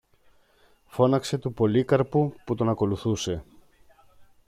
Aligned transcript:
φώναξε 0.87 1.37
του 1.37 1.53
Πολύκαρπου 1.53 2.35
που 2.45 2.55
τον 2.55 2.69
ακολουθούσε. 2.69 3.43